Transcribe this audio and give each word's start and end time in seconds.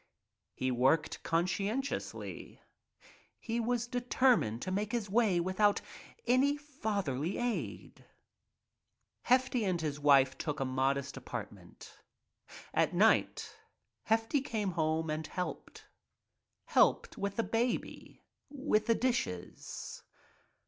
He 0.55 0.71
worked 0.71 1.21
conscientiously. 1.21 2.59
He 3.39 3.59
was 3.59 3.85
de 3.85 4.01
termined 4.01 4.61
to 4.61 4.71
make 4.71 4.93
his 4.93 5.11
way 5.11 5.39
without 5.39 5.79
any 6.25 6.57
fatherly 6.57 7.37
aid. 7.37 8.03
Hefty 9.21 9.63
and 9.63 9.79
his 9.79 9.99
wife 9.99 10.39
took 10.39 10.59
a 10.59 10.65
modest 10.65 11.17
apartment. 11.17 11.99
At 12.73 12.95
night 12.95 13.55
Hefty 14.05 14.41
came 14.41 14.71
home 14.71 15.11
and 15.11 15.27
helped— 15.27 15.85
helped 16.75 17.15
with 17.19 17.35
the 17.35 17.43
baby— 17.43 18.23
with 18.49 18.87
the 18.87 18.95
dishes. 18.95 20.01